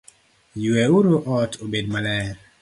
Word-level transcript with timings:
Yue 0.63 0.83
uru 0.97 1.15
ot 1.39 1.51
obed 1.63 1.85
maler 1.93 2.35